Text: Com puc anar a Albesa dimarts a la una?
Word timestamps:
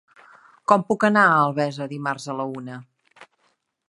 Com 0.71 0.85
puc 0.87 1.05
anar 1.09 1.25
a 1.33 1.43
Albesa 1.43 1.87
dimarts 1.91 2.27
a 2.35 2.39
la 2.39 2.47
una? 2.61 2.79